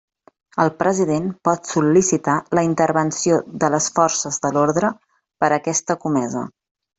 El 0.61 0.69
president 0.77 1.27
pot 1.47 1.69
sol·licitar 1.73 2.37
la 2.59 2.63
intervenció 2.69 3.37
de 3.65 3.69
les 3.75 3.91
forces 3.99 4.41
de 4.47 4.53
l'orde 4.57 4.91
per 5.45 5.51
a 5.51 5.57
aquesta 5.63 5.99
comesa. 6.09 6.45